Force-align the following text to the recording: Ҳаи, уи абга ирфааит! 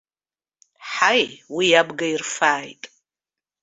Ҳаи, 0.91 1.25
уи 1.55 1.67
абга 1.81 2.05
ирфааит! 2.11 2.83